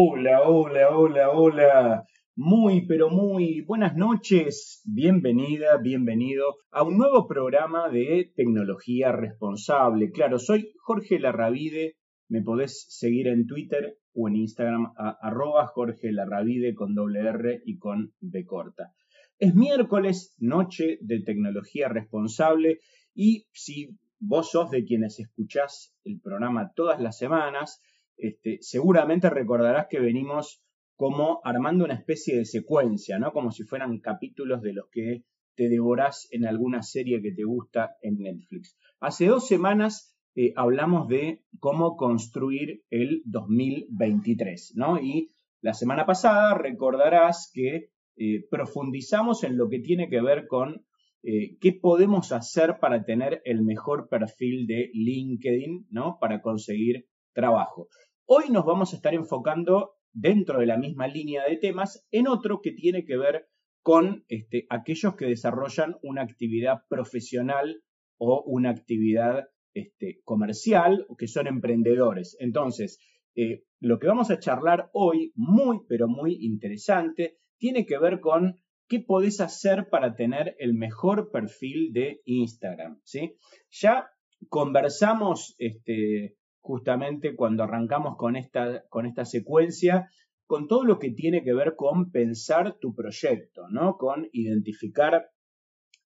[0.00, 2.06] Hola, hola, hola, hola.
[2.36, 4.80] Muy, pero muy buenas noches.
[4.84, 10.12] Bienvenida, bienvenido a un nuevo programa de tecnología responsable.
[10.12, 11.96] Claro, soy Jorge Larravide.
[12.28, 17.78] Me podés seguir en Twitter o en Instagram arroba Jorge Larravide con doble R y
[17.78, 18.92] con B corta.
[19.36, 22.78] Es miércoles, noche de tecnología responsable
[23.16, 27.82] y si vos sos de quienes escuchás el programa todas las semanas,
[28.18, 30.62] este, seguramente recordarás que venimos
[30.96, 33.32] como armando una especie de secuencia, ¿no?
[33.32, 37.96] Como si fueran capítulos de los que te devorás en alguna serie que te gusta
[38.02, 38.76] en Netflix.
[39.00, 45.00] Hace dos semanas eh, hablamos de cómo construir el 2023, ¿no?
[45.00, 50.84] Y la semana pasada recordarás que eh, profundizamos en lo que tiene que ver con
[51.22, 56.18] eh, qué podemos hacer para tener el mejor perfil de LinkedIn, ¿no?
[56.20, 57.88] Para conseguir trabajo.
[58.30, 62.60] Hoy nos vamos a estar enfocando dentro de la misma línea de temas en otro
[62.60, 63.48] que tiene que ver
[63.82, 67.82] con este, aquellos que desarrollan una actividad profesional
[68.18, 72.36] o una actividad este, comercial o que son emprendedores.
[72.38, 72.98] Entonces,
[73.34, 78.56] eh, lo que vamos a charlar hoy, muy, pero muy interesante, tiene que ver con
[78.88, 83.00] qué podés hacer para tener el mejor perfil de Instagram.
[83.04, 83.38] ¿sí?
[83.70, 84.10] Ya
[84.50, 90.10] conversamos este, justamente cuando arrancamos con esta, con esta secuencia,
[90.46, 93.96] con todo lo que tiene que ver con pensar tu proyecto, ¿no?
[93.96, 95.30] Con identificar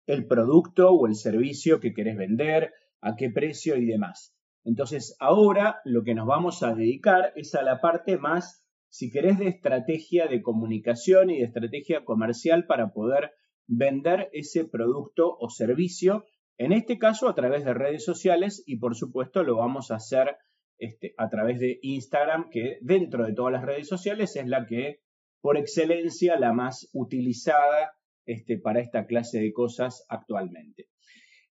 [0.07, 4.35] el producto o el servicio que querés vender, a qué precio y demás.
[4.65, 9.39] Entonces, ahora lo que nos vamos a dedicar es a la parte más, si querés,
[9.39, 13.33] de estrategia de comunicación y de estrategia comercial para poder
[13.67, 16.25] vender ese producto o servicio,
[16.59, 20.37] en este caso a través de redes sociales y por supuesto lo vamos a hacer
[20.79, 25.01] este, a través de Instagram, que dentro de todas las redes sociales es la que
[25.41, 27.93] por excelencia la más utilizada
[28.27, 30.89] este, para esta clase de cosas actualmente.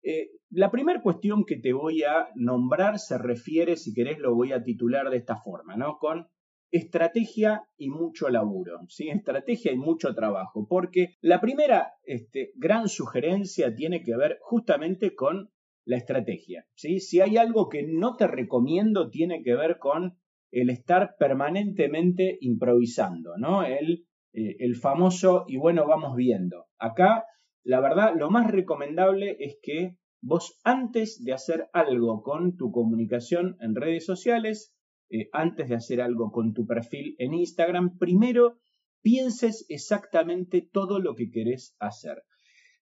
[0.01, 4.53] Eh, la primera cuestión que te voy a nombrar se refiere, si querés, lo voy
[4.53, 5.97] a titular de esta forma, ¿no?
[5.97, 6.27] Con
[6.71, 9.09] estrategia y mucho laburo, ¿sí?
[9.09, 15.49] Estrategia y mucho trabajo, porque la primera este, gran sugerencia tiene que ver justamente con
[15.89, 16.65] la estrategia.
[16.75, 16.99] ¿sí?
[16.99, 20.19] Si hay algo que no te recomiendo, tiene que ver con
[20.51, 23.63] el estar permanentemente improvisando, ¿no?
[23.63, 26.65] El, eh, el famoso y bueno, vamos viendo.
[26.77, 27.25] Acá,
[27.63, 33.57] la verdad, lo más recomendable es que vos antes de hacer algo con tu comunicación
[33.59, 34.75] en redes sociales,
[35.09, 38.59] eh, antes de hacer algo con tu perfil en Instagram, primero
[39.01, 42.23] pienses exactamente todo lo que querés hacer.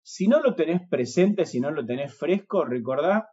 [0.01, 3.29] Si no lo tenés presente, si no lo tenés fresco, recordá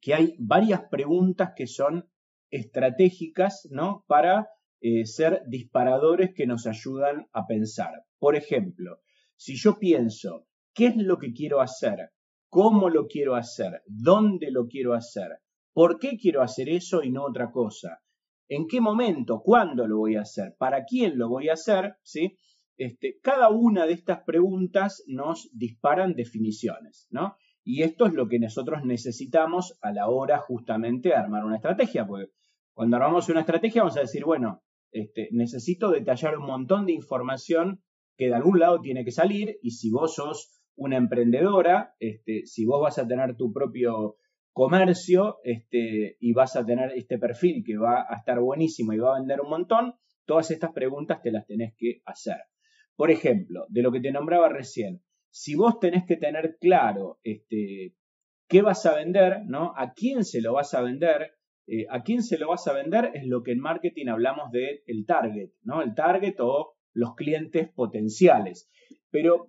[0.00, 2.10] que hay varias preguntas que son
[2.50, 4.04] estratégicas, ¿no?
[4.08, 4.48] Para
[4.80, 8.04] eh, ser disparadores que nos ayudan a pensar.
[8.18, 9.00] Por ejemplo,
[9.36, 12.10] si yo pienso, ¿qué es lo que quiero hacer?
[12.48, 13.82] ¿Cómo lo quiero hacer?
[13.86, 15.38] ¿Dónde lo quiero hacer?
[15.72, 18.00] ¿Por qué quiero hacer eso y no otra cosa?
[18.48, 19.40] ¿En qué momento?
[19.42, 20.54] ¿Cuándo lo voy a hacer?
[20.58, 21.96] ¿Para quién lo voy a hacer?
[22.02, 22.38] ¿Sí?
[22.76, 27.36] Este, cada una de estas preguntas nos disparan definiciones, ¿no?
[27.64, 32.06] Y esto es lo que nosotros necesitamos a la hora justamente de armar una estrategia,
[32.06, 32.32] porque
[32.74, 37.82] cuando armamos una estrategia vamos a decir, bueno, este, necesito detallar un montón de información
[38.16, 42.64] que de algún lado tiene que salir y si vos sos una emprendedora, este, si
[42.64, 44.16] vos vas a tener tu propio
[44.52, 49.16] comercio este, y vas a tener este perfil que va a estar buenísimo y va
[49.16, 49.94] a vender un montón,
[50.26, 52.36] todas estas preguntas te las tenés que hacer.
[52.96, 57.94] Por ejemplo, de lo que te nombraba recién, si vos tenés que tener claro este,
[58.48, 59.72] qué vas a vender, ¿no?
[59.76, 61.32] A quién se lo vas a vender,
[61.66, 64.82] eh, a quién se lo vas a vender es lo que en marketing hablamos de
[64.86, 65.80] el target, ¿no?
[65.80, 68.70] El target o los clientes potenciales.
[69.10, 69.48] Pero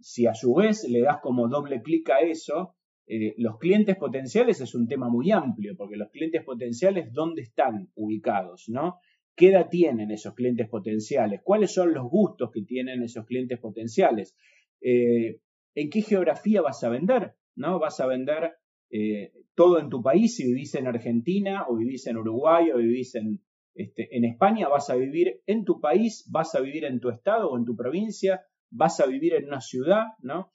[0.00, 2.74] si a su vez le das como doble clic a eso,
[3.06, 7.90] eh, los clientes potenciales es un tema muy amplio, porque los clientes potenciales, ¿dónde están
[7.94, 8.68] ubicados?
[8.68, 8.98] ¿no?
[9.34, 11.40] ¿Qué edad tienen esos clientes potenciales?
[11.42, 14.36] ¿Cuáles son los gustos que tienen esos clientes potenciales?
[14.80, 15.40] Eh,
[15.74, 17.34] ¿En qué geografía vas a vender?
[17.56, 17.78] ¿No?
[17.78, 18.52] ¿Vas a vender
[18.90, 23.14] eh, todo en tu país si vivís en Argentina o vivís en Uruguay o vivís
[23.14, 23.40] en,
[23.74, 24.68] este, en España?
[24.68, 26.26] ¿Vas a vivir en tu país?
[26.30, 28.42] ¿Vas a vivir en tu estado o en tu provincia?
[28.70, 30.04] ¿Vas a vivir en una ciudad?
[30.20, 30.50] ¿No?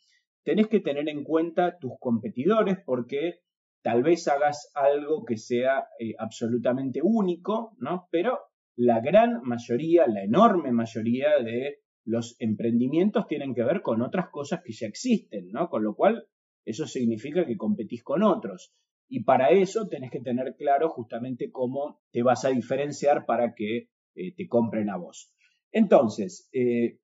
[0.48, 3.42] Tenés que tener en cuenta tus competidores porque
[3.82, 8.08] tal vez hagas algo que sea eh, absolutamente único, ¿no?
[8.12, 8.40] Pero
[8.78, 14.62] la gran mayoría, la enorme mayoría de los emprendimientos tienen que ver con otras cosas
[14.64, 15.68] que ya existen, ¿no?
[15.68, 16.30] Con lo cual,
[16.64, 18.74] eso significa que competís con otros.
[19.10, 23.90] Y para eso tenés que tener claro justamente cómo te vas a diferenciar para que
[24.16, 25.30] eh, te compren a vos.
[25.74, 27.00] Entonces, eh,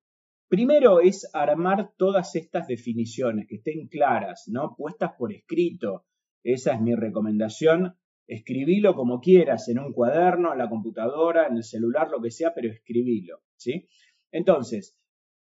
[0.48, 4.74] primero es armar todas estas definiciones, que estén claras, ¿no?
[4.76, 6.06] Puestas por escrito.
[6.42, 7.96] Esa es mi recomendación.
[8.26, 12.52] Escribilo como quieras, en un cuaderno, en la computadora, en el celular, lo que sea,
[12.54, 13.88] pero escribilo, ¿sí?
[14.32, 14.96] Entonces,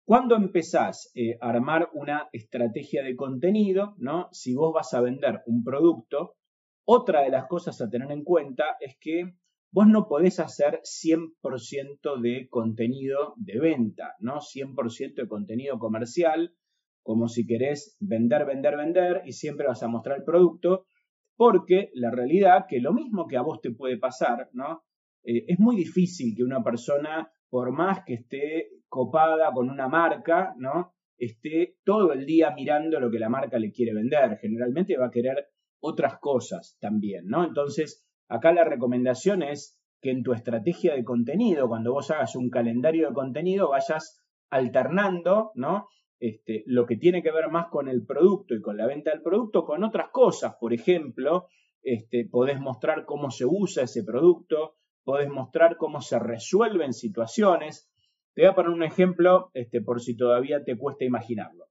[0.03, 4.29] cuando empezás eh, a armar una estrategia de contenido, ¿no?
[4.31, 6.35] Si vos vas a vender un producto,
[6.85, 9.35] otra de las cosas a tener en cuenta es que
[9.71, 14.39] vos no podés hacer 100% de contenido de venta, ¿no?
[14.39, 16.53] 100% de contenido comercial,
[17.03, 20.85] como si querés vender, vender, vender y siempre vas a mostrar el producto,
[21.35, 24.83] porque la realidad que lo mismo que a vos te puede pasar, ¿no?
[25.23, 30.53] Eh, es muy difícil que una persona, por más que esté copada con una marca,
[30.57, 30.93] ¿no?
[31.21, 34.39] esté todo el día mirando lo que la marca le quiere vender.
[34.41, 37.45] Generalmente va a querer otras cosas también, ¿no?
[37.45, 42.49] Entonces, Acá la recomendación es que en tu estrategia de contenido, cuando vos hagas un
[42.49, 45.89] calendario de contenido, vayas alternando, ¿no?
[46.17, 49.21] Este, lo que tiene que ver más con el producto y con la venta del
[49.21, 50.55] producto, con otras cosas.
[50.61, 51.47] Por ejemplo,
[51.83, 57.91] este, podés mostrar cómo se usa ese producto, podés mostrar cómo se resuelven situaciones.
[58.33, 61.65] Te voy a poner un ejemplo este, por si todavía te cuesta imaginarlo.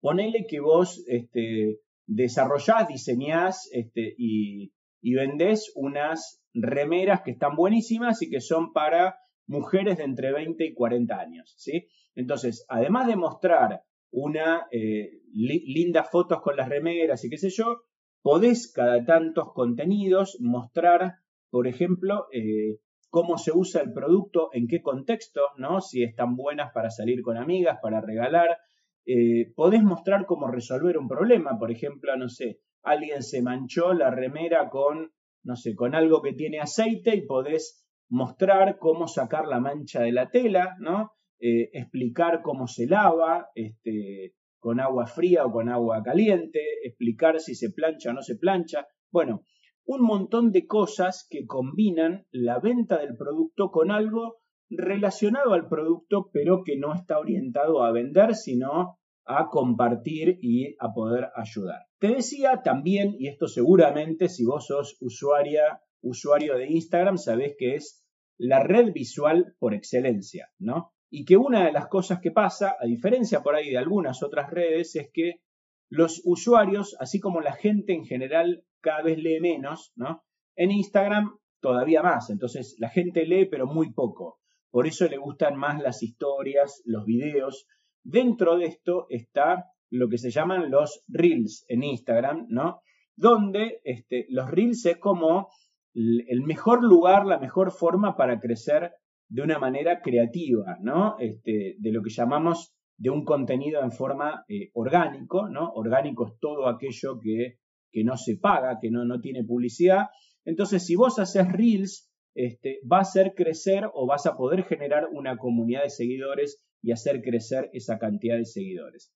[0.00, 4.72] Ponele que vos este, desarrollás, diseñás este, y,
[5.02, 10.64] y vendés unas remeras que están buenísimas y que son para mujeres de entre 20
[10.64, 11.88] y 40 años, ¿sí?
[12.14, 17.82] Entonces, además de mostrar una eh, lindas fotos con las remeras y qué sé yo,
[18.22, 21.16] podés cada tantos contenidos mostrar,
[21.50, 22.78] por ejemplo, eh,
[23.10, 25.80] cómo se usa el producto, en qué contexto, ¿no?
[25.80, 28.58] Si están buenas para salir con amigas, para regalar.
[29.04, 34.10] Eh, podés mostrar cómo resolver un problema, por ejemplo, no sé, alguien se manchó la
[34.10, 35.12] remera con,
[35.44, 40.12] no sé, con algo que tiene aceite y podés mostrar cómo sacar la mancha de
[40.12, 41.12] la tela, ¿no?
[41.40, 47.54] Eh, explicar cómo se lava, este, con agua fría o con agua caliente, explicar si
[47.54, 48.86] se plancha o no se plancha.
[49.10, 49.42] Bueno,
[49.84, 54.36] un montón de cosas que combinan la venta del producto con algo
[54.70, 60.92] relacionado al producto, pero que no está orientado a vender, sino a compartir y a
[60.92, 61.86] poder ayudar.
[61.98, 67.76] Te decía también, y esto seguramente si vos sos usuaria, usuario de Instagram, sabés que
[67.76, 68.04] es
[68.38, 70.92] la red visual por excelencia, ¿no?
[71.10, 74.50] Y que una de las cosas que pasa, a diferencia por ahí de algunas otras
[74.50, 75.42] redes, es que
[75.88, 80.24] los usuarios, así como la gente en general, cada vez lee menos, ¿no?
[80.56, 84.40] En Instagram todavía más, entonces la gente lee pero muy poco.
[84.70, 87.66] Por eso le gustan más las historias, los videos,
[88.04, 92.80] Dentro de esto está lo que se llaman los reels en Instagram, ¿no?
[93.14, 95.48] Donde este, los reels es como
[95.94, 98.92] el mejor lugar, la mejor forma para crecer
[99.28, 101.16] de una manera creativa, ¿no?
[101.18, 105.70] Este, de lo que llamamos de un contenido en forma eh, orgánico, ¿no?
[105.72, 107.58] Orgánico es todo aquello que,
[107.90, 110.06] que no se paga, que no, no, tiene publicidad.
[110.44, 115.08] Entonces, si vos haces reels, este, va a hacer crecer o vas a poder generar
[115.10, 119.12] una comunidad de seguidores y hacer crecer esa cantidad de seguidores.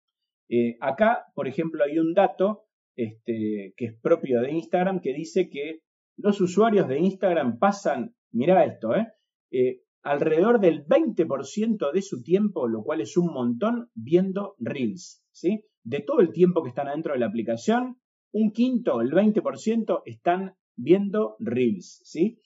[0.48, 5.50] Eh, acá, por ejemplo, hay un dato este, que es propio de Instagram que dice
[5.50, 5.80] que
[6.16, 9.08] los usuarios de Instagram pasan, mira esto, eh,
[9.50, 15.23] eh, alrededor del 20% de su tiempo, lo cual es un montón, viendo Reels.
[15.32, 15.64] ¿sí?
[15.82, 17.96] De todo el tiempo que están adentro de la aplicación,
[18.32, 22.00] un quinto, el 20% están viendo Reels.
[22.04, 22.38] ¿sí?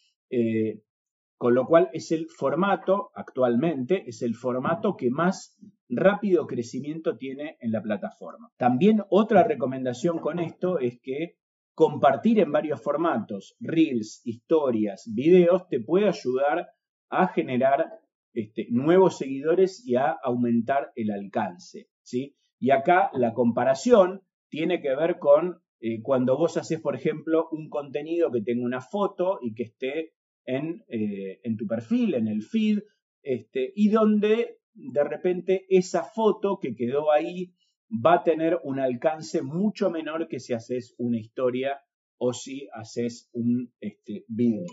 [1.40, 5.56] Con lo cual es el formato, actualmente, es el formato que más
[5.88, 8.50] rápido crecimiento tiene en la plataforma.
[8.58, 11.38] También otra recomendación con esto es que
[11.74, 16.68] compartir en varios formatos, reels, historias, videos, te puede ayudar
[17.08, 17.86] a generar
[18.34, 21.88] este, nuevos seguidores y a aumentar el alcance.
[22.02, 22.36] ¿sí?
[22.58, 24.20] Y acá la comparación
[24.50, 28.82] tiene que ver con eh, cuando vos haces, por ejemplo, un contenido que tenga una
[28.82, 30.12] foto y que esté
[30.46, 32.80] eh, en, tu perfil, en el feed,
[33.22, 37.52] este, y donde de repente esa foto que quedó ahí
[37.90, 41.80] va a tener un alcance mucho menor que si haces una historia
[42.18, 44.64] o si haces un este, video.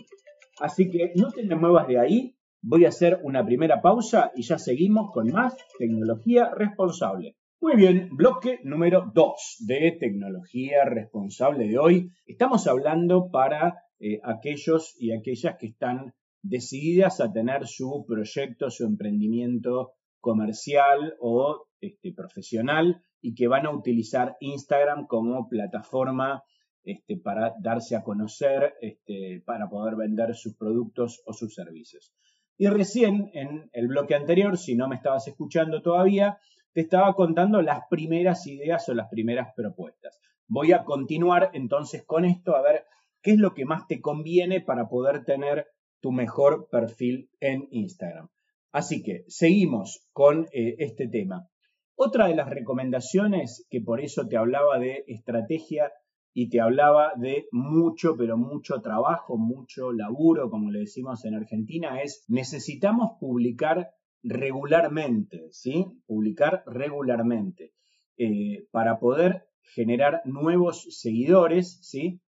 [0.60, 4.58] Así que no te muevas de ahí, voy a hacer una primera pausa y ya
[4.58, 7.36] seguimos con más tecnología responsable.
[7.60, 12.12] Muy bien, bloque número 2 de tecnología responsable de hoy.
[12.26, 18.84] Estamos hablando para eh, aquellos y aquellas que están decididas a tener su proyecto, su
[18.84, 26.44] emprendimiento comercial o este, profesional y que van a utilizar Instagram como plataforma
[26.84, 32.14] este, para darse a conocer, este, para poder vender sus productos o sus servicios.
[32.56, 36.38] Y recién en el bloque anterior, si no me estabas escuchando todavía,
[36.72, 40.20] te estaba contando las primeras ideas o las primeras propuestas.
[40.46, 42.84] Voy a continuar entonces con esto a ver
[43.22, 45.66] qué es lo que más te conviene para poder tener
[46.00, 48.28] tu mejor perfil en Instagram.
[48.72, 51.48] Así que seguimos con eh, este tema.
[51.96, 55.92] Otra de las recomendaciones, que por eso te hablaba de estrategia
[56.32, 62.00] y te hablaba de mucho, pero mucho trabajo, mucho laburo, como le decimos en Argentina,
[62.00, 63.90] es necesitamos publicar
[64.22, 65.86] regularmente, ¿sí?
[66.06, 67.72] Publicar regularmente
[68.16, 72.20] eh, para poder generar nuevos seguidores, ¿sí?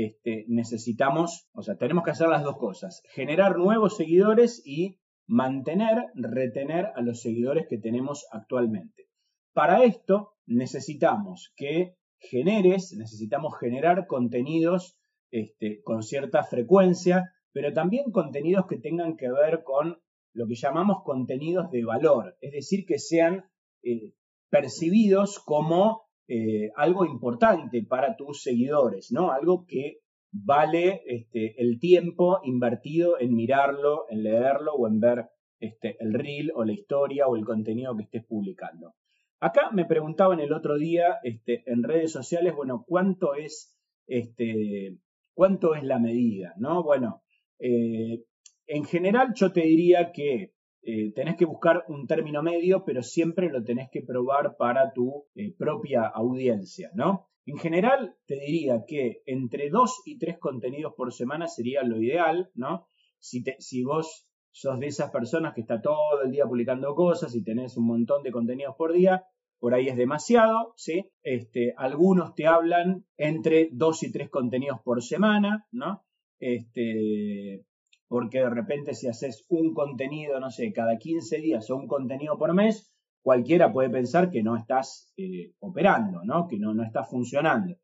[0.00, 6.04] Este, necesitamos, o sea, tenemos que hacer las dos cosas, generar nuevos seguidores y mantener,
[6.14, 9.08] retener a los seguidores que tenemos actualmente.
[9.52, 14.96] Para esto necesitamos que generes, necesitamos generar contenidos
[15.32, 19.98] este, con cierta frecuencia, pero también contenidos que tengan que ver con
[20.32, 23.50] lo que llamamos contenidos de valor, es decir, que sean
[23.82, 24.12] eh,
[24.48, 29.32] percibidos como eh, algo importante para tus seguidores, ¿no?
[29.32, 35.26] Algo que vale este, el tiempo invertido en mirarlo, en leerlo o en ver
[35.58, 38.94] este, el reel o la historia o el contenido que estés publicando.
[39.40, 43.74] Acá me preguntaban el otro día este, en redes sociales, bueno, ¿cuánto es,
[44.06, 44.98] este,
[45.32, 46.54] cuánto es la medida?
[46.58, 46.82] ¿no?
[46.82, 47.22] Bueno,
[47.58, 48.24] eh,
[48.66, 53.50] en general yo te diría que eh, tenés que buscar un término medio, pero siempre
[53.50, 57.28] lo tenés que probar para tu eh, propia audiencia, ¿no?
[57.46, 62.50] En general, te diría que entre dos y tres contenidos por semana sería lo ideal,
[62.54, 62.86] ¿no?
[63.18, 67.42] Si, si vos sos de esas personas que está todo el día publicando cosas y
[67.42, 69.24] tenés un montón de contenidos por día,
[69.58, 71.10] por ahí es demasiado, ¿sí?
[71.22, 76.04] Este, algunos te hablan entre dos y tres contenidos por semana, ¿no?
[76.38, 77.64] Este,
[78.08, 82.38] porque de repente si haces un contenido, no sé, cada 15 días o un contenido
[82.38, 86.48] por mes, cualquiera puede pensar que no estás eh, operando, ¿no?
[86.48, 87.76] que no, no estás funcionando.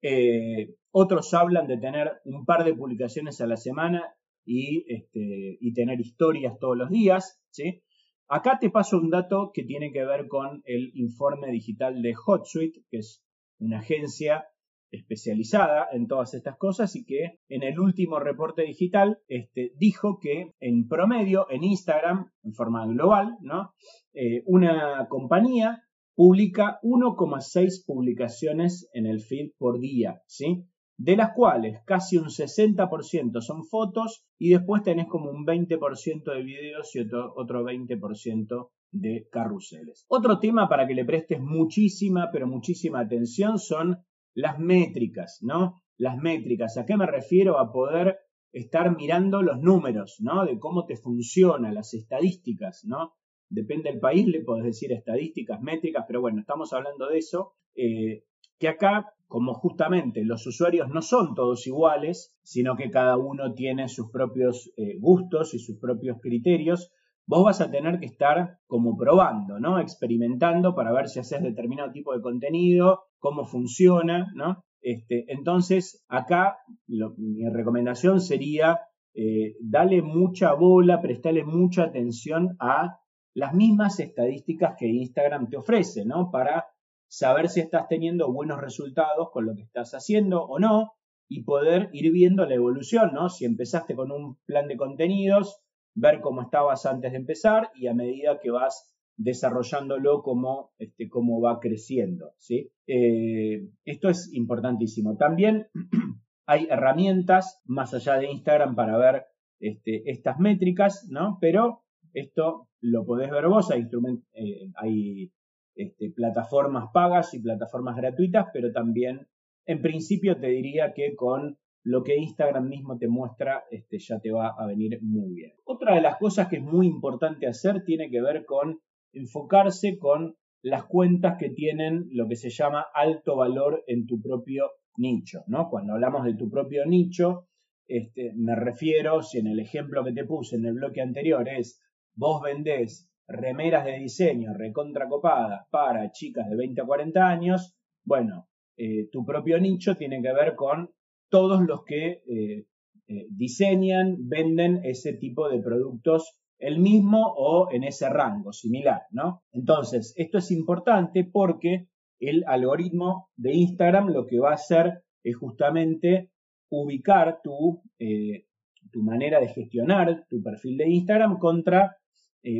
[0.00, 4.14] Eh, otros hablan de tener un par de publicaciones a la semana
[4.44, 7.42] y, este, y tener historias todos los días.
[7.50, 7.82] ¿sí?
[8.28, 12.84] Acá te paso un dato que tiene que ver con el informe digital de HotSuite,
[12.90, 13.24] que es
[13.58, 14.46] una agencia
[14.96, 20.52] especializada en todas estas cosas y que en el último reporte digital este, dijo que
[20.60, 23.74] en promedio en Instagram, en forma global, ¿no?
[24.12, 25.82] Eh, una compañía
[26.14, 30.66] publica 1,6 publicaciones en el feed por día, ¿sí?
[30.96, 36.42] de las cuales casi un 60% son fotos y después tenés como un 20% de
[36.42, 40.04] videos y otro, otro 20% de carruseles.
[40.08, 45.82] Otro tema para que le prestes muchísima, pero muchísima atención son las métricas, ¿no?
[45.96, 47.58] Las métricas, ¿a qué me refiero?
[47.58, 48.18] A poder
[48.52, 50.44] estar mirando los números, ¿no?
[50.44, 53.14] De cómo te funciona, las estadísticas, ¿no?
[53.48, 57.54] Depende del país, le podés decir estadísticas, métricas, pero bueno, estamos hablando de eso.
[57.74, 58.24] Eh,
[58.58, 63.88] que acá, como justamente los usuarios no son todos iguales, sino que cada uno tiene
[63.88, 66.92] sus propios eh, gustos y sus propios criterios,
[67.26, 69.78] vos vas a tener que estar como probando, ¿no?
[69.78, 74.64] Experimentando para ver si haces determinado tipo de contenido, cómo funciona, ¿no?
[74.80, 78.80] Este, entonces, acá mi recomendación sería
[79.14, 82.98] eh, darle mucha bola, prestarle mucha atención a
[83.34, 86.30] las mismas estadísticas que Instagram te ofrece, ¿no?
[86.30, 86.66] Para
[87.08, 90.92] saber si estás teniendo buenos resultados con lo que estás haciendo o no
[91.28, 93.28] y poder ir viendo la evolución, ¿no?
[93.28, 95.63] Si empezaste con un plan de contenidos,
[95.94, 101.60] ver cómo estabas antes de empezar y a medida que vas desarrollándolo cómo, este, va
[101.60, 102.32] creciendo.
[102.38, 102.70] ¿sí?
[102.86, 105.16] Eh, esto es importantísimo.
[105.16, 105.68] También
[106.46, 109.24] hay herramientas más allá de Instagram para ver
[109.60, 111.38] este, estas métricas, ¿no?
[111.40, 113.88] Pero esto lo podés ver vos, hay,
[114.34, 115.32] eh, hay
[115.74, 119.26] este, plataformas pagas y plataformas gratuitas, pero también
[119.66, 124.32] en principio te diría que con lo que Instagram mismo te muestra este, ya te
[124.32, 125.52] va a venir muy bien.
[125.64, 128.80] Otra de las cosas que es muy importante hacer tiene que ver con
[129.12, 134.70] enfocarse con las cuentas que tienen lo que se llama alto valor en tu propio
[134.96, 135.68] nicho, ¿no?
[135.68, 137.48] Cuando hablamos de tu propio nicho,
[137.86, 141.82] este, me refiero, si en el ejemplo que te puse en el bloque anterior es
[142.14, 149.08] vos vendés remeras de diseño recontracopadas para chicas de 20 a 40 años, bueno, eh,
[149.12, 150.90] tu propio nicho tiene que ver con
[151.34, 152.64] todos los que eh,
[153.08, 159.42] eh, diseñan, venden ese tipo de productos el mismo o en ese rango similar, ¿no?
[159.50, 161.88] Entonces, esto es importante porque
[162.20, 166.30] el algoritmo de Instagram lo que va a hacer es justamente
[166.70, 168.46] ubicar tu, eh,
[168.92, 171.96] tu manera de gestionar tu perfil de Instagram contra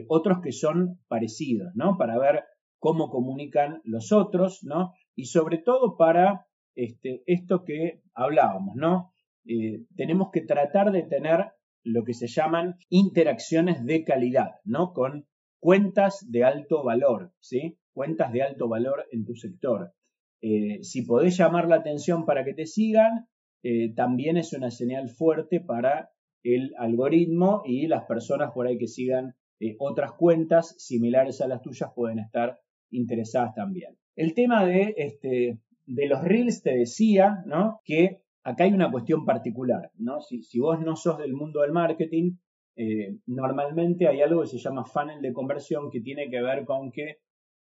[0.08, 1.98] otros que son parecidos, ¿no?
[1.98, 2.42] Para ver
[2.80, 4.94] cómo comunican los otros, ¿no?
[5.14, 9.12] Y sobre todo para este, esto que hablábamos, ¿no?
[9.46, 11.52] Eh, tenemos que tratar de tener
[11.82, 14.92] lo que se llaman interacciones de calidad, ¿no?
[14.92, 15.26] Con
[15.60, 17.78] cuentas de alto valor, ¿sí?
[17.92, 19.92] Cuentas de alto valor en tu sector.
[20.40, 23.28] Eh, si podés llamar la atención para que te sigan,
[23.62, 26.10] eh, también es una señal fuerte para
[26.42, 29.34] el algoritmo y las personas por ahí que sigan
[29.78, 32.58] otras cuentas similares a las tuyas pueden estar
[32.90, 33.96] interesadas también.
[34.14, 37.80] El tema de, este, de los reels te decía, ¿no?
[37.84, 40.20] Que acá hay una cuestión particular, ¿no?
[40.20, 42.36] Si, vos no sos del mundo del marketing,
[42.76, 46.90] eh, normalmente hay algo que se llama funnel de conversión que tiene que ver con
[46.90, 47.18] que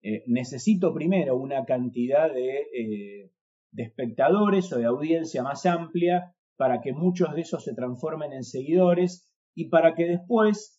[0.01, 3.31] eh, necesito primero una cantidad eh,
[3.71, 8.43] de, espectadores o de audiencia más amplia para que muchos de esos se transformen en
[8.43, 10.75] seguidores y para que después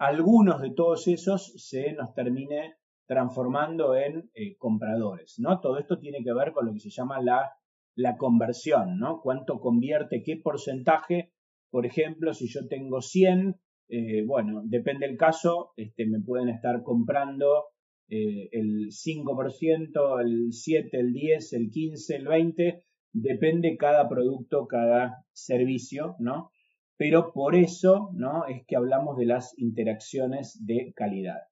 [0.00, 2.74] algunos de todos esos se nos termine
[3.10, 5.58] transformando en compradores, ¿no?
[5.58, 7.50] Todo esto tiene que ver con lo que se llama la
[8.00, 9.20] la conversión, ¿no?
[9.20, 11.32] Cuánto convierte, qué porcentaje,
[11.70, 13.56] por ejemplo, si yo tengo 100,
[13.88, 17.66] eh, bueno, depende del caso, este, me pueden estar comprando
[18.08, 25.24] eh, el 5%, el 7, el 10, el 15, el 20, depende cada producto, cada
[25.32, 26.50] servicio, ¿no?
[26.96, 28.46] Pero por eso, ¿no?
[28.46, 31.49] Es que hablamos de las interacciones de calidad.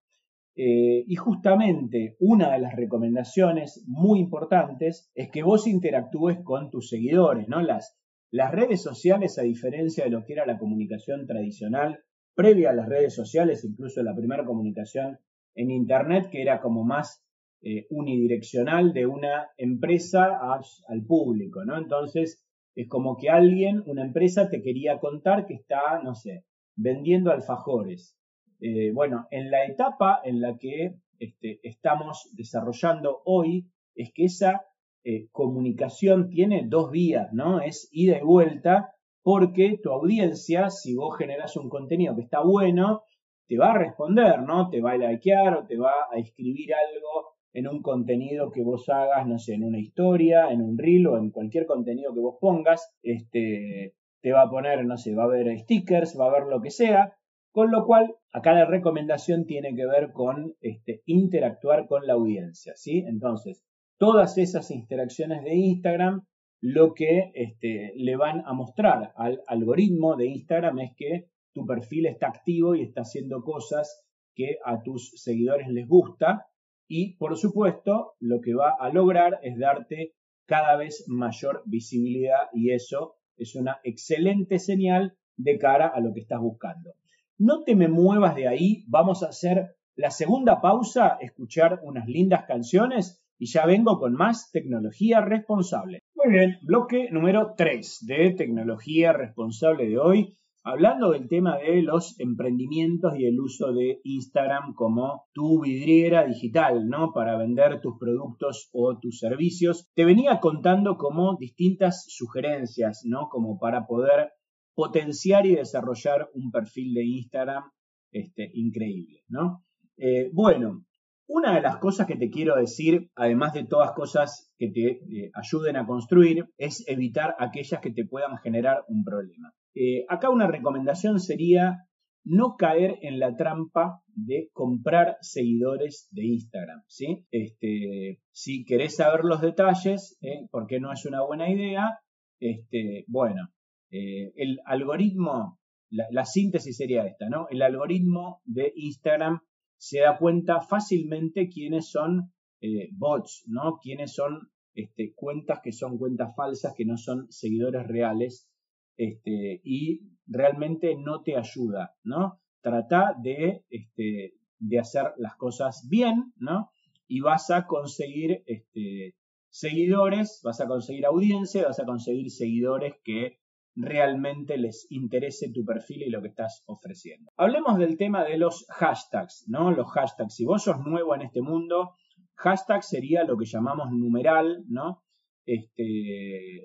[0.60, 6.88] Eh, y justamente una de las recomendaciones muy importantes es que vos interactúes con tus
[6.88, 7.62] seguidores, ¿no?
[7.62, 7.96] Las,
[8.32, 12.00] las redes sociales, a diferencia de lo que era la comunicación tradicional,
[12.34, 15.20] previa a las redes sociales, incluso la primera comunicación
[15.54, 17.24] en Internet, que era como más
[17.62, 20.40] eh, unidireccional de una empresa
[20.88, 21.78] al público, ¿no?
[21.78, 27.30] Entonces, es como que alguien, una empresa, te quería contar que está, no sé, vendiendo
[27.30, 28.18] alfajores.
[28.60, 34.66] Eh, bueno, en la etapa en la que este, estamos desarrollando hoy, es que esa
[35.04, 37.60] eh, comunicación tiene dos vías, ¿no?
[37.60, 38.92] Es ida y vuelta,
[39.22, 43.02] porque tu audiencia, si vos generas un contenido que está bueno,
[43.46, 44.68] te va a responder, ¿no?
[44.70, 48.88] Te va a likear o te va a escribir algo en un contenido que vos
[48.88, 52.36] hagas, no sé, en una historia, en un reel o en cualquier contenido que vos
[52.40, 56.44] pongas, este, te va a poner, no sé, va a haber stickers, va a haber
[56.44, 57.17] lo que sea,
[57.52, 62.74] con lo cual, acá la recomendación tiene que ver con este, interactuar con la audiencia,
[62.76, 63.04] ¿sí?
[63.06, 63.64] Entonces,
[63.98, 66.26] todas esas interacciones de Instagram,
[66.60, 72.06] lo que este, le van a mostrar al algoritmo de Instagram es que tu perfil
[72.06, 76.46] está activo y está haciendo cosas que a tus seguidores les gusta
[76.88, 80.14] y por supuesto lo que va a lograr es darte
[80.46, 86.20] cada vez mayor visibilidad y eso es una excelente señal de cara a lo que
[86.20, 86.94] estás buscando.
[87.40, 92.46] No te me muevas de ahí, vamos a hacer la segunda pausa, escuchar unas lindas
[92.48, 96.00] canciones y ya vengo con más tecnología responsable.
[96.16, 102.18] Muy bien, bloque número 3 de tecnología responsable de hoy, hablando del tema de los
[102.18, 107.12] emprendimientos y el uso de Instagram como tu vidriera digital, ¿no?
[107.12, 109.88] Para vender tus productos o tus servicios.
[109.94, 113.28] Te venía contando como distintas sugerencias, ¿no?
[113.28, 114.32] Como para poder
[114.78, 117.64] potenciar y desarrollar un perfil de Instagram
[118.12, 119.64] este, increíble, ¿no?
[119.96, 120.84] Eh, bueno,
[121.26, 125.32] una de las cosas que te quiero decir, además de todas cosas que te eh,
[125.34, 129.52] ayuden a construir, es evitar aquellas que te puedan generar un problema.
[129.74, 131.78] Eh, acá una recomendación sería
[132.22, 136.84] no caer en la trampa de comprar seguidores de Instagram.
[137.32, 140.16] Este, si querés saber los detalles,
[140.52, 141.98] porque no es una buena idea,
[142.38, 143.48] este, bueno,
[143.90, 145.58] eh, el algoritmo,
[145.90, 147.48] la, síntesis sería esta, ¿no?
[147.48, 149.40] El algoritmo de Instagram
[149.76, 153.78] se da cuenta fácilmente quiénes son eh, bots, ¿no?
[153.82, 158.48] Quiénes son este, cuentas que son cuentas falsas, que no son seguidores reales,
[158.96, 162.40] este, y realmente no te ayuda, ¿no?
[162.60, 166.70] Trata de, este, de hacer las cosas bien, ¿no?
[167.06, 169.14] Y vas a conseguir este,
[169.50, 173.37] seguidores, vas a conseguir audiencia, vas a conseguir seguidores que
[173.80, 177.30] realmente les interese tu perfil y lo que estás ofreciendo.
[177.36, 179.70] Hablemos del tema de los hashtags, ¿no?
[179.70, 180.34] Los hashtags.
[180.34, 181.94] Si vos sos nuevo en este mundo,
[182.34, 185.04] hashtag sería lo que llamamos numeral, ¿no?
[185.46, 186.64] Este,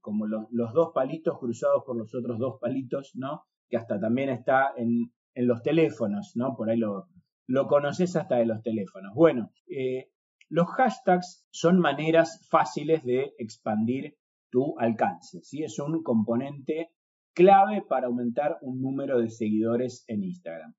[0.00, 3.44] como los dos palitos cruzados por los otros dos palitos, ¿no?
[3.68, 6.54] Que hasta también está en, los teléfonos, ¿no?
[6.56, 7.06] Por ahí lo,
[7.46, 9.14] lo conoces hasta de los teléfonos.
[9.14, 10.10] Bueno, eh,
[10.48, 14.16] los hashtags son maneras fáciles de expandir
[14.50, 15.40] tu alcance.
[15.42, 15.62] ¿sí?
[15.62, 16.90] Es un componente
[17.34, 20.74] clave para aumentar un número de seguidores en Instagram.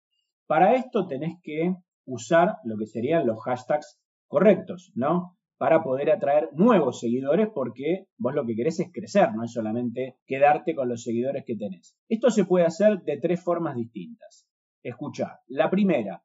[0.47, 5.37] Para esto tenés que usar lo que serían los hashtags correctos, ¿no?
[5.57, 10.17] Para poder atraer nuevos seguidores porque vos lo que querés es crecer, no es solamente
[10.25, 11.95] quedarte con los seguidores que tenés.
[12.09, 14.47] Esto se puede hacer de tres formas distintas.
[14.83, 16.23] Escucha, la primera,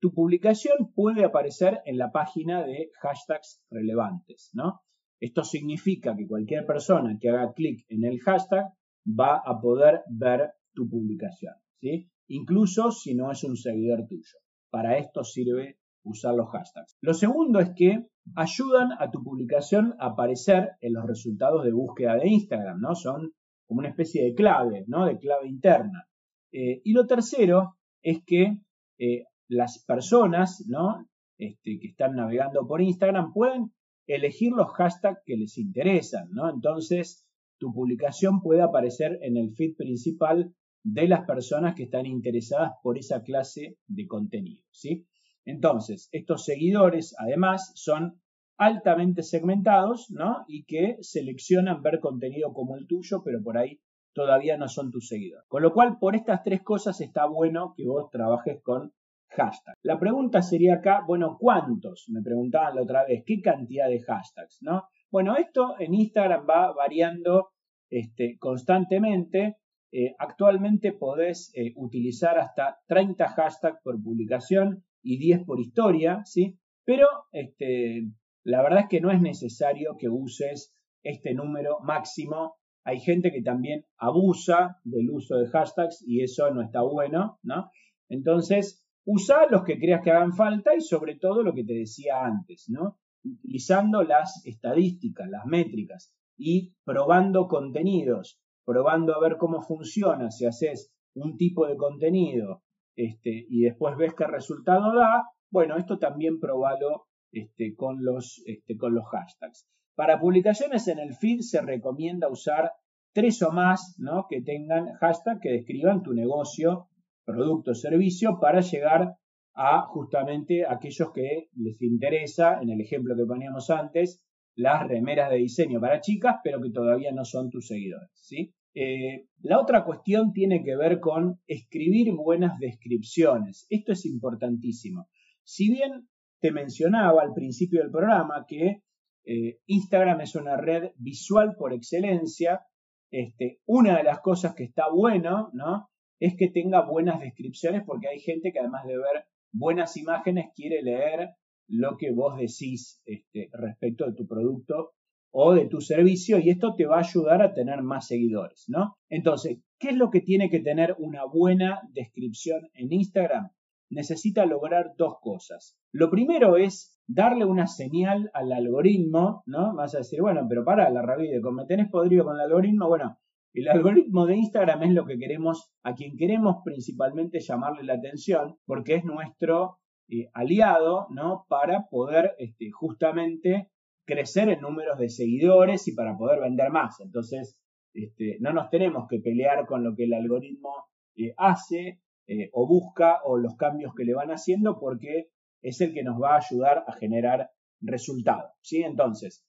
[0.00, 4.80] tu publicación puede aparecer en la página de hashtags relevantes, ¿no?
[5.20, 8.72] Esto significa que cualquier persona que haga clic en el hashtag
[9.06, 12.08] va a poder ver tu publicación, ¿sí?
[12.28, 14.38] Incluso si no es un seguidor tuyo.
[14.70, 16.96] Para esto sirve usar los hashtags.
[17.00, 22.16] Lo segundo es que ayudan a tu publicación a aparecer en los resultados de búsqueda
[22.16, 22.94] de Instagram, ¿no?
[22.94, 23.32] Son
[23.66, 25.06] como una especie de clave, ¿no?
[25.06, 26.06] De clave interna.
[26.52, 28.58] Eh, y lo tercero es que
[28.98, 31.06] eh, las personas, ¿no?
[31.38, 33.72] Este, que están navegando por Instagram pueden
[34.08, 36.50] elegir los hashtags que les interesan, ¿no?
[36.50, 42.72] Entonces, tu publicación puede aparecer en el feed principal de las personas que están interesadas
[42.82, 45.06] por esa clase de contenido, ¿sí?
[45.44, 48.20] Entonces, estos seguidores, además, son
[48.56, 50.44] altamente segmentados, ¿no?
[50.48, 53.80] Y que seleccionan ver contenido como el tuyo, pero por ahí
[54.14, 55.46] todavía no son tus seguidores.
[55.48, 58.92] Con lo cual, por estas tres cosas está bueno que vos trabajes con
[59.30, 59.74] hashtag.
[59.82, 62.06] La pregunta sería acá, bueno, ¿cuántos?
[62.08, 64.58] Me preguntaban la otra vez, ¿qué cantidad de hashtags?
[64.62, 64.84] ¿no?
[65.10, 67.50] Bueno, esto en Instagram va variando
[67.90, 69.56] este, constantemente.
[69.90, 76.58] Eh, actualmente podés eh, utilizar hasta 30 hashtags por publicación y 10 por historia, ¿sí?
[76.84, 78.08] Pero este,
[78.44, 82.56] la verdad es que no es necesario que uses este número máximo.
[82.84, 87.70] Hay gente que también abusa del uso de hashtags y eso no está bueno, ¿no?
[88.08, 92.26] Entonces, Usa los que creas que hagan falta y sobre todo lo que te decía
[92.26, 92.98] antes, ¿no?
[93.24, 100.92] Utilizando las estadísticas, las métricas y probando contenidos, probando a ver cómo funciona, si haces
[101.14, 102.62] un tipo de contenido
[102.96, 108.76] este, y después ves qué resultado da, bueno, esto también probalo este, con, los, este,
[108.76, 109.66] con los hashtags.
[109.94, 112.72] Para publicaciones en el feed se recomienda usar
[113.14, 114.26] tres o más ¿no?
[114.28, 116.88] que tengan hashtag que describan tu negocio
[117.28, 119.14] producto o servicio para llegar
[119.54, 125.36] a justamente aquellos que les interesa, en el ejemplo que poníamos antes, las remeras de
[125.36, 128.10] diseño para chicas, pero que todavía no son tus seguidores.
[128.14, 128.54] ¿sí?
[128.74, 133.66] Eh, la otra cuestión tiene que ver con escribir buenas descripciones.
[133.68, 135.08] Esto es importantísimo.
[135.42, 136.08] Si bien
[136.40, 138.82] te mencionaba al principio del programa que
[139.24, 142.62] eh, Instagram es una red visual por excelencia,
[143.10, 145.88] este, una de las cosas que está bueno, ¿no?
[146.20, 150.82] Es que tenga buenas descripciones porque hay gente que además de ver buenas imágenes quiere
[150.82, 151.30] leer
[151.68, 154.92] lo que vos decís este, respecto de tu producto
[155.30, 158.96] o de tu servicio y esto te va a ayudar a tener más seguidores, ¿no?
[159.08, 163.50] Entonces, ¿qué es lo que tiene que tener una buena descripción en Instagram?
[163.90, 165.76] Necesita lograr dos cosas.
[165.92, 169.74] Lo primero es darle una señal al algoritmo, ¿no?
[169.74, 172.88] Vas a decir, bueno, pero para, la rabide, ¿me tenés podrido con el algoritmo?
[172.88, 173.18] Bueno,
[173.54, 178.56] el algoritmo de Instagram es lo que queremos, a quien queremos principalmente llamarle la atención,
[178.66, 181.44] porque es nuestro eh, aliado, ¿no?
[181.48, 183.70] Para poder este, justamente
[184.04, 187.00] crecer en números de seguidores y para poder vender más.
[187.00, 187.60] Entonces,
[187.92, 192.66] este, no nos tenemos que pelear con lo que el algoritmo eh, hace eh, o
[192.66, 195.28] busca o los cambios que le van haciendo, porque
[195.62, 198.52] es el que nos va a ayudar a generar resultados.
[198.60, 198.82] ¿sí?
[198.82, 199.44] Entonces,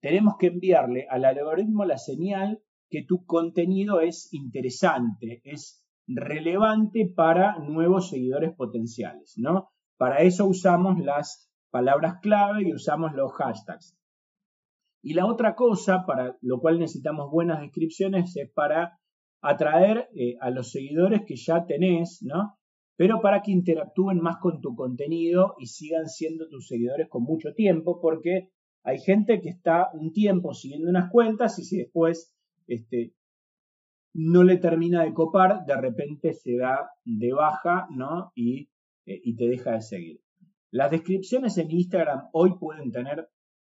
[0.00, 7.58] tenemos que enviarle al algoritmo la señal que tu contenido es interesante, es relevante para
[7.58, 9.68] nuevos seguidores potenciales, ¿no?
[9.98, 13.96] Para eso usamos las palabras clave y usamos los hashtags.
[15.02, 18.98] Y la otra cosa, para lo cual necesitamos buenas descripciones, es para
[19.40, 22.58] atraer eh, a los seguidores que ya tenés, ¿no?
[22.96, 27.52] Pero para que interactúen más con tu contenido y sigan siendo tus seguidores con mucho
[27.54, 28.50] tiempo, porque
[28.82, 32.34] hay gente que está un tiempo siguiendo unas cuentas y si después
[32.68, 33.14] este,
[34.14, 38.32] no le termina de copar, de repente se da de baja, ¿no?
[38.34, 38.68] Y,
[39.06, 40.20] eh, y te deja de seguir.
[40.70, 43.28] Las descripciones en Instagram hoy pueden tener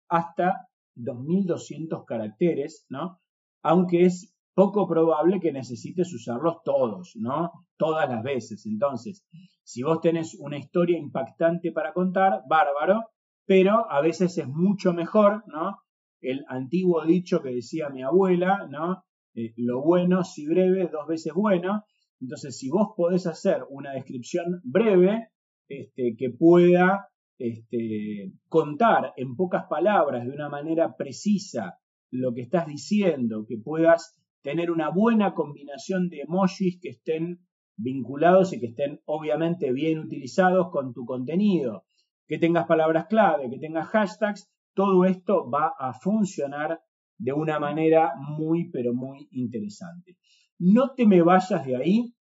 [0.09, 3.19] hasta 2200 caracteres, ¿no?
[3.63, 7.51] Aunque es poco probable que necesites usarlos todos, ¿no?
[7.77, 8.65] Todas las veces.
[8.65, 9.25] Entonces,
[9.63, 13.05] si vos tenés una historia impactante para contar, bárbaro,
[13.45, 15.77] pero a veces es mucho mejor, ¿no?
[16.21, 19.03] El antiguo dicho que decía mi abuela, ¿no?
[19.33, 21.83] Eh, lo bueno, si breve, dos veces bueno.
[22.19, 25.29] Entonces, si vos podés hacer una descripción breve
[25.67, 31.79] este, que pueda este, contar en pocas palabras, de una manera precisa,
[32.11, 37.39] lo que estás diciendo, que puedas tener una buena combinación de emojis que estén
[37.77, 41.85] vinculados y que estén obviamente bien utilizados con tu contenido,
[42.27, 44.49] que tengas palabras clave, que tengas hashtags,
[44.79, 46.79] todo esto va a funcionar
[47.17, 50.15] de una manera muy, pero muy interesante.
[50.57, 52.15] No te me vayas de ahí.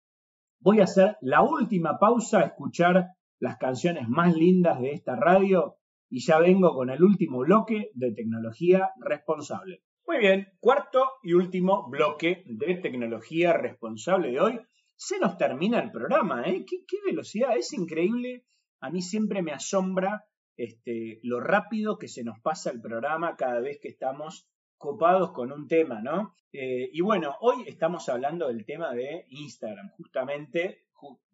[0.62, 3.08] Voy a hacer la última pausa a escuchar
[3.39, 5.76] las canciones más lindas de esta radio
[6.10, 9.84] y ya vengo con el último bloque de tecnología responsable.
[10.08, 14.60] Muy bien, cuarto y último bloque de tecnología responsable de hoy.
[14.96, 16.63] Se nos termina el programa, ¿eh?
[16.65, 17.58] ¿Qué, velocidad?
[17.58, 18.46] Es increíble.
[18.80, 20.24] A mí siempre me asombra
[20.58, 25.52] este, lo rápido que se nos pasa el programa cada vez que estamos copados con
[25.52, 26.36] un tema, ¿no?
[26.52, 30.86] Eh, y bueno, hoy estamos hablando del tema de Instagram, justamente,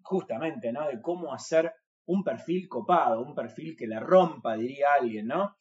[0.02, 0.88] justamente, ¿no?
[0.88, 1.74] De cómo hacer
[2.06, 5.56] un perfil copado, un perfil que le rompa, diría alguien, ¿no?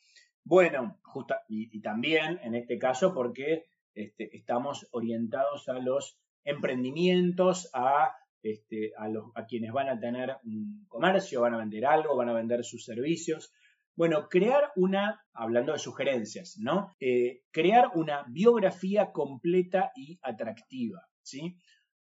[0.44, 8.14] Bueno, justa, y, también en este caso porque este, estamos orientados a los emprendimientos, a,
[8.42, 12.64] este, a, quienes van a tener un comercio, van a vender algo, van a vender
[12.64, 13.53] sus servicios.
[13.94, 16.94] Bueno, crear una, hablando de sugerencias, ¿no?
[17.00, 21.57] Eh, crear una biografía completa y atractiva, ¿sí?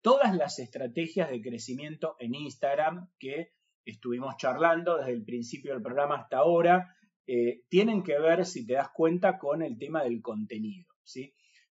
[0.03, 3.53] Todas las estrategias de crecimiento en Instagram que
[3.85, 6.97] estuvimos charlando desde el principio del programa hasta ahora,
[7.27, 11.35] eh, tienen que ver, si te das cuenta, con el tema del contenido, ¿sí?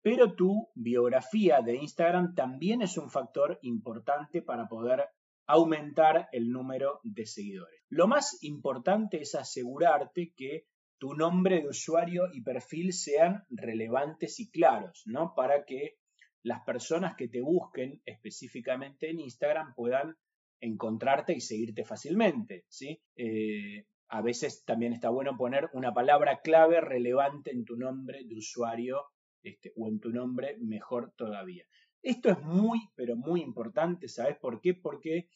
[0.10, 5.04] Pero tu biografía de Instagram también es un factor importante para poder
[5.48, 7.82] aumentar el número de seguidores.
[7.90, 10.64] Lo más importante es asegurarte que
[10.98, 15.34] tu nombre de usuario y perfil sean relevantes y claros, ¿no?
[15.36, 15.98] Para que
[16.42, 20.16] las personas que te busquen específicamente en Instagram puedan
[20.62, 22.98] encontrarte y seguirte fácilmente, ¿sí?
[23.18, 28.38] Eh, a veces también está bueno poner una palabra clave relevante en tu nombre de
[28.38, 29.04] usuario
[29.48, 31.66] este, o en tu nombre mejor todavía.
[32.02, 34.74] Esto es muy, pero muy importante, ¿sabes por qué?
[34.74, 35.30] Porque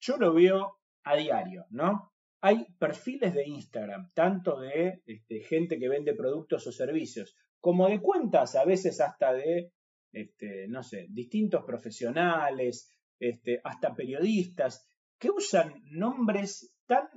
[0.00, 2.12] yo lo veo a diario, ¿no?
[2.40, 8.00] Hay perfiles de Instagram, tanto de este, gente que vende productos o servicios, como de
[8.00, 9.72] cuentas, a veces hasta de,
[10.12, 14.86] este, no sé, distintos profesionales, este, hasta periodistas,
[15.18, 17.08] que usan nombres tan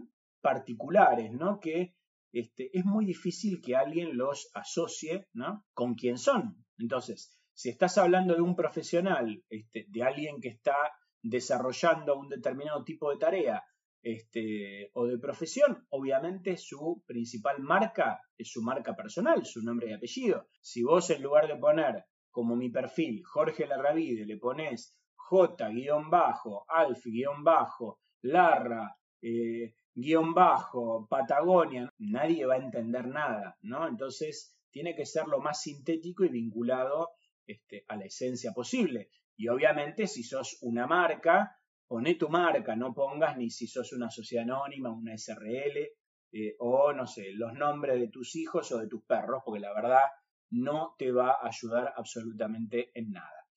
[0.41, 1.60] particulares, ¿no?
[1.60, 1.93] Que
[2.32, 5.28] este, es muy difícil que alguien los asocie.
[5.74, 6.66] Con quién son.
[6.78, 10.76] Entonces, si estás hablando de un profesional, este, de alguien que está
[11.24, 13.63] desarrollando un determinado tipo de tarea
[14.02, 19.94] este, o de profesión, obviamente su principal marca es su marca personal, su nombre y
[19.94, 20.48] apellido.
[20.62, 25.76] Si vos en lugar de poner como mi perfil Jorge Larravide le pones J-Alf-Larra,
[29.22, 33.88] eh, guion bajo, Patagonia, nadie va a entender nada, ¿no?
[33.88, 37.10] Entonces tiene que ser lo más sintético y vinculado
[37.48, 39.10] este, a la esencia posible.
[39.36, 41.58] Y obviamente si sos una marca,
[41.88, 45.78] poné tu marca, no pongas ni si sos una sociedad anónima, una SRL,
[46.32, 49.74] eh, o no sé, los nombres de tus hijos o de tus perros, porque la
[49.74, 50.04] verdad
[50.52, 53.48] no te va a ayudar absolutamente en nada.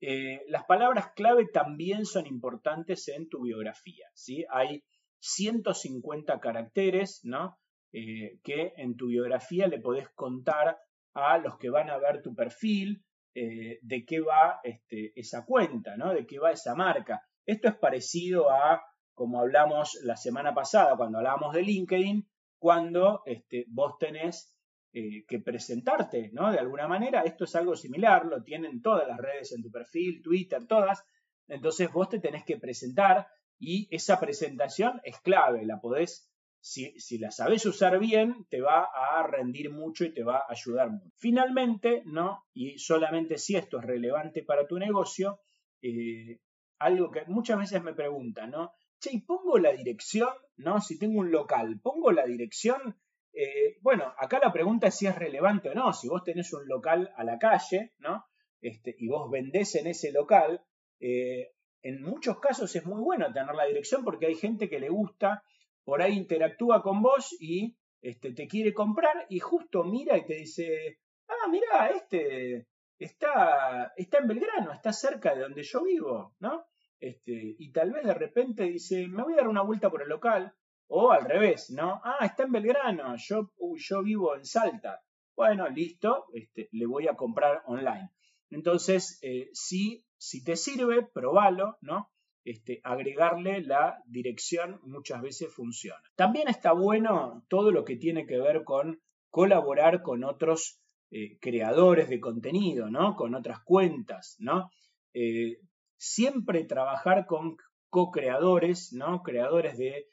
[0.00, 4.44] Eh, las palabras clave también son importantes en tu biografía, ¿sí?
[4.50, 4.82] Hay
[5.20, 7.58] 150 caracteres, ¿no?
[7.92, 10.78] Eh, que en tu biografía le podés contar
[11.14, 15.96] a los que van a ver tu perfil, eh, de qué va este, esa cuenta,
[15.96, 16.12] ¿no?
[16.12, 17.22] De qué va esa marca.
[17.46, 18.82] Esto es parecido a
[19.14, 24.54] como hablamos la semana pasada cuando hablábamos de LinkedIn, cuando este, vos tenés
[24.92, 26.52] eh, que presentarte, ¿no?
[26.52, 30.22] De alguna manera, esto es algo similar, lo tienen todas las redes en tu perfil,
[30.22, 31.04] Twitter, todas.
[31.48, 33.26] Entonces vos te tenés que presentar
[33.58, 39.26] y esa presentación es clave, la podés, si, la sabes usar bien, te va a
[39.26, 41.14] rendir mucho y te va a ayudar mucho.
[41.16, 42.44] Finalmente, ¿no?
[42.54, 45.40] Y solamente si esto es relevante para tu negocio,
[45.82, 46.40] eh,
[46.78, 48.72] algo que muchas veces me preguntan, ¿no?
[48.98, 50.30] Che, ¿y pongo la dirección?
[50.56, 50.80] ¿No?
[50.80, 52.98] Si tengo un local, ¿pongo la dirección?
[53.34, 55.92] Eh, bueno, acá la pregunta es si es relevante o no.
[55.92, 58.24] Si vos tenés un local a la calle, ¿no?
[58.60, 60.64] Este, y vos vendés en ese local,
[61.00, 61.50] eh,
[61.84, 65.44] en muchos casos es muy bueno tener la dirección porque hay gente que le gusta,
[65.84, 70.34] por ahí interactúa con vos y este, te quiere comprar y justo mira y te
[70.34, 72.66] dice, ah, mira, este
[72.98, 76.64] está, está en Belgrano, está cerca de donde yo vivo, ¿no?
[76.98, 80.08] Este, y tal vez de repente dice, me voy a dar una vuelta por el
[80.08, 80.54] local,
[80.86, 82.00] o al revés, ¿no?
[82.02, 85.02] Ah, está en Belgrano, yo, yo vivo en Salta.
[85.36, 88.10] Bueno, listo, este, le voy a comprar online.
[88.50, 92.10] Entonces, eh, sí si te sirve, probalo, ¿no?
[92.44, 96.02] Este, agregarle la dirección muchas veces funciona.
[96.16, 102.08] También está bueno todo lo que tiene que ver con colaborar con otros eh, creadores
[102.08, 103.16] de contenido, ¿no?
[103.16, 104.70] Con otras cuentas, ¿no?
[105.12, 105.58] Eh,
[105.98, 107.56] siempre trabajar con
[107.90, 109.22] co-creadores, ¿no?
[109.22, 110.06] Creadores de,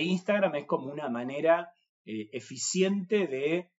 [0.00, 1.70] Instagram es como una manera
[2.04, 3.70] eh, eficiente de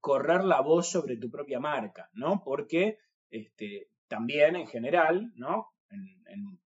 [0.00, 2.42] correr la voz sobre tu propia marca, ¿no?
[2.42, 2.96] Porque
[3.30, 5.68] este, también en general, ¿no?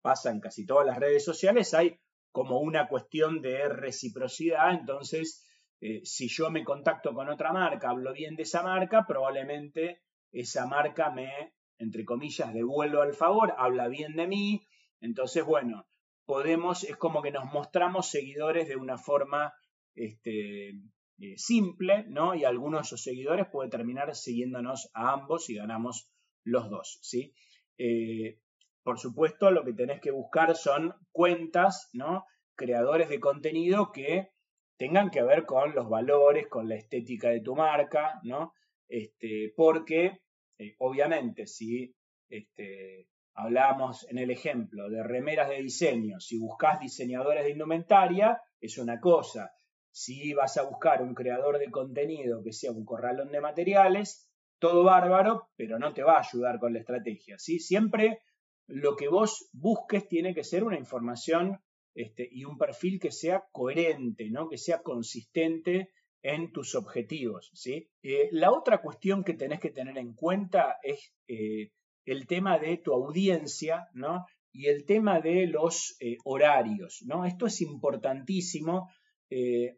[0.02, 1.98] pasa en casi todas las redes sociales, hay
[2.32, 5.48] como una cuestión de reciprocidad, entonces
[5.80, 10.02] eh, si yo me contacto con otra marca, hablo bien de esa marca, probablemente
[10.32, 14.62] esa marca me, entre comillas, devuelva el favor, habla bien de mí.
[15.00, 15.86] Entonces, bueno,
[16.26, 19.54] podemos, es como que nos mostramos seguidores de una forma
[19.94, 22.34] este, eh, simple, ¿no?
[22.34, 26.10] Y algunos de esos seguidores pueden terminar siguiéndonos a ambos y ganamos
[26.44, 27.34] los dos, ¿sí?
[27.78, 28.40] Eh,
[28.84, 32.26] por supuesto, lo que tenés que buscar son cuentas, ¿no?
[32.56, 34.34] Creadores de contenido que
[34.78, 38.54] tengan que ver con los valores, con la estética de tu marca, ¿no?
[38.88, 40.20] Este, porque,
[40.58, 41.96] eh, obviamente, si
[42.30, 48.78] este, hablamos en el ejemplo de remeras de diseño, si buscas diseñadores de indumentaria, es
[48.78, 49.52] una cosa.
[49.92, 54.84] Si vas a buscar un creador de contenido que sea un corralón de materiales, todo
[54.84, 57.38] bárbaro, pero no te va a ayudar con la estrategia.
[57.38, 57.60] ¿sí?
[57.60, 58.22] Siempre
[58.68, 61.60] lo que vos busques tiene que ser una información
[61.96, 64.50] este, y un perfil que sea coherente, ¿no?
[64.50, 65.90] que sea consistente
[66.22, 67.52] en tus objetivos.
[67.54, 67.90] ¿sí?
[68.02, 71.72] Eh, la otra cuestión que tenés que tener en cuenta es eh,
[72.06, 74.26] el tema de tu audiencia ¿no?
[74.52, 77.04] y el tema de los eh, horarios.
[77.06, 77.26] ¿no?
[77.26, 78.90] Esto es importantísimo.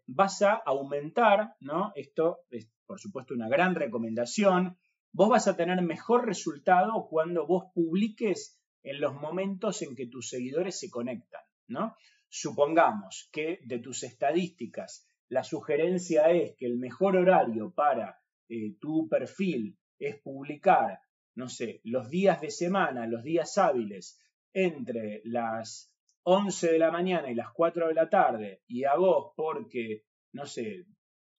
[0.05, 1.93] vas a aumentar, ¿no?
[1.95, 4.77] esto es por supuesto una gran recomendación,
[5.11, 10.29] vos vas a tener mejor resultado cuando vos publiques en los momentos en que tus
[10.29, 11.41] seguidores se conectan.
[11.67, 11.95] ¿no?
[12.29, 19.07] Supongamos que de tus estadísticas la sugerencia es que el mejor horario para eh, tu
[19.09, 20.99] perfil es publicar,
[21.33, 24.19] no sé, los días de semana, los días hábiles,
[24.53, 25.91] entre las
[26.23, 30.45] 11 de la mañana y las 4 de la tarde, y a vos porque, no
[30.45, 30.85] sé,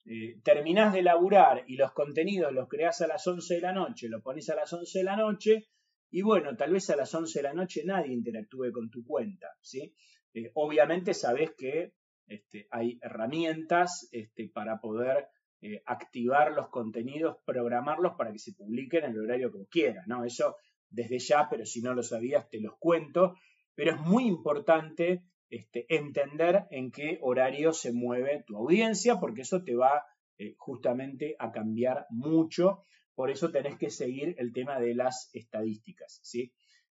[0.09, 4.09] eh, terminás de laburar y los contenidos los creás a las 11 de la noche,
[4.09, 5.67] lo pones a las 11 de la noche,
[6.11, 9.49] y bueno, tal vez a las 11 de la noche nadie interactúe con tu cuenta,
[9.61, 9.95] ¿sí?
[10.33, 11.93] Eh, obviamente sabes que
[12.29, 15.27] este, hay herramientas este, para poder
[15.61, 20.25] eh, activar los contenidos, programarlos para que se publiquen en el horario que quieras, ¿no?
[20.25, 20.57] Eso
[20.89, 23.35] desde ya, pero si no lo sabías te los cuento,
[23.75, 29.63] pero es muy importante este, entender en qué horario se mueve tu audiencia, porque eso
[29.63, 30.05] te va
[30.39, 36.21] eh, justamente a cambiar mucho, por eso tenés que seguir el tema de las estadísticas,
[36.23, 36.53] ¿sí?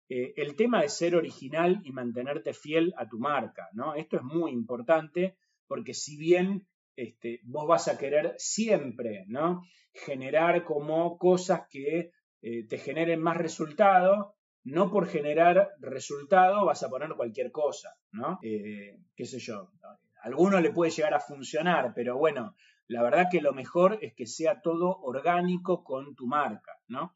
[0.10, 3.96] Eh, el tema de ser original y mantenerte fiel a tu marca, ¿no?
[3.96, 5.36] Esto es muy importante
[5.68, 9.64] porque si bien este, vos vas a querer siempre, ¿no?
[9.94, 12.12] Generar como cosas que
[12.42, 18.40] eh, te generen más resultado, no por generar resultado vas a poner cualquier cosa, ¿no?
[18.42, 22.56] Eh, qué sé yo, a alguno le puede llegar a funcionar, pero bueno,
[22.88, 27.16] la verdad que lo mejor es que sea todo orgánico con tu marca, ¿no?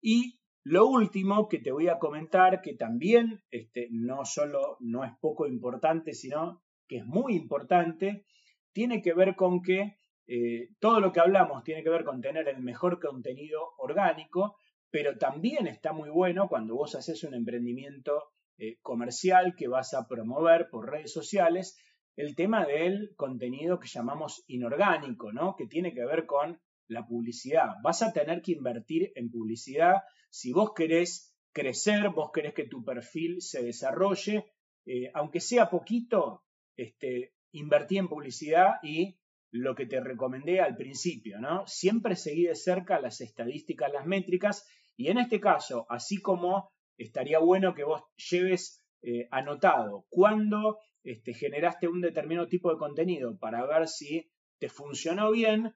[0.00, 5.12] Y lo último que te voy a comentar, que también este, no solo no es
[5.20, 8.24] poco importante, sino que es muy importante,
[8.72, 12.48] tiene que ver con que eh, todo lo que hablamos tiene que ver con tener
[12.48, 14.56] el mejor contenido orgánico,
[14.90, 20.06] pero también está muy bueno cuando vos haces un emprendimiento eh, comercial que vas a
[20.08, 21.78] promover por redes sociales,
[22.16, 25.54] el tema del contenido que llamamos inorgánico, ¿no?
[25.56, 27.74] Que tiene que ver con la publicidad.
[27.82, 32.84] Vas a tener que invertir en publicidad si vos querés crecer, vos querés que tu
[32.84, 34.52] perfil se desarrolle,
[34.86, 36.44] eh, aunque sea poquito,
[36.76, 39.18] este, invertí en publicidad y
[39.56, 41.66] lo que te recomendé al principio, ¿no?
[41.66, 44.66] Siempre seguí de cerca las estadísticas, las métricas,
[44.96, 51.34] y en este caso, así como estaría bueno que vos lleves eh, anotado cuándo este,
[51.34, 55.74] generaste un determinado tipo de contenido para ver si te funcionó bien,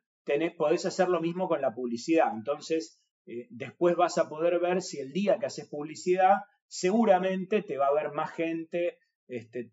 [0.57, 2.33] podés hacer lo mismo con la publicidad.
[2.35, 7.77] Entonces, eh, después vas a poder ver si el día que haces publicidad, seguramente te
[7.77, 8.99] va a ver más gente,
[9.29, 9.71] este,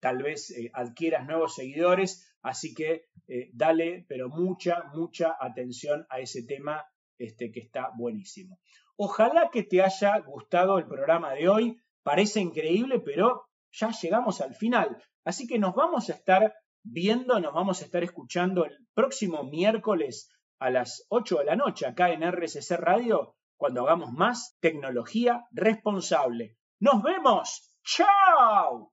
[0.00, 6.20] tal vez eh, adquieras nuevos seguidores, así que eh, dale, pero mucha, mucha atención a
[6.20, 6.84] ese tema
[7.18, 8.58] este, que está buenísimo.
[8.96, 14.54] Ojalá que te haya gustado el programa de hoy, parece increíble, pero ya llegamos al
[14.54, 19.44] final, así que nos vamos a estar viendo, nos vamos a estar escuchando el próximo
[19.44, 25.46] miércoles a las 8 de la noche acá en RSC Radio cuando hagamos más tecnología
[25.52, 26.56] responsable.
[26.80, 27.76] Nos vemos.
[27.84, 28.88] ¡Chao!